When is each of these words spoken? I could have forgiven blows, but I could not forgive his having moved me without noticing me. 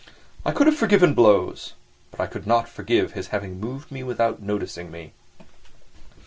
I 0.43 0.51
could 0.51 0.65
have 0.65 0.75
forgiven 0.75 1.13
blows, 1.13 1.73
but 2.09 2.19
I 2.19 2.25
could 2.25 2.47
not 2.47 2.67
forgive 2.67 3.13
his 3.13 3.27
having 3.27 3.59
moved 3.59 3.91
me 3.91 4.01
without 4.01 4.41
noticing 4.41 4.89
me. 4.89 5.13